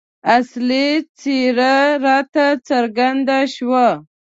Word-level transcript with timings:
اصلي 0.37 0.87
څېره 1.19 1.75
راته 2.05 2.45
څرګنده 2.67 3.39
شوه. 3.55 3.87